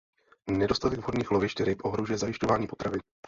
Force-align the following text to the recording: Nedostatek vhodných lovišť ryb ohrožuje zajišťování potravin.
Nedostatek 0.59 0.97
vhodných 0.99 1.29
lovišť 1.31 1.61
ryb 1.63 1.83
ohrožuje 1.85 2.17
zajišťování 2.17 2.65
potravin. 2.67 3.01